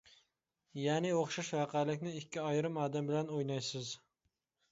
[0.83, 3.93] يەنى ئوخشاش ۋەقەلىكنى ئىككى ئايرىم ئادەم بىلەن ئوينايسىز.